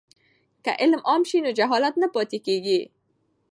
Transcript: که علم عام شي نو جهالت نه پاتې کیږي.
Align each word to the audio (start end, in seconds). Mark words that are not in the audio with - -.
که 0.63 0.71
علم 0.81 0.99
عام 1.09 1.21
شي 1.29 1.39
نو 1.45 1.51
جهالت 1.59 1.95
نه 2.01 2.07
پاتې 2.15 2.37
کیږي. 2.45 2.81